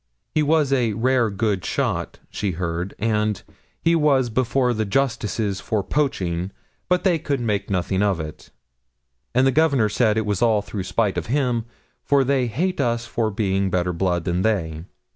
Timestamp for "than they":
14.23-14.85